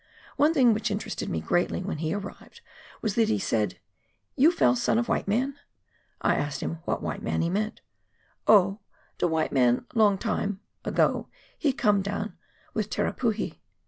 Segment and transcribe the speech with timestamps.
[0.35, 2.61] One thing which interested me greatly, when he arrived,
[3.03, 3.77] was that he said,"
[4.35, 5.59] You fell' son of white man?"
[6.23, 7.81] I asked him what white man he meant?"
[8.57, 8.79] Oh,
[9.19, 12.35] de white man long time (ago) he come down
[12.73, 13.59] with Terapuhi."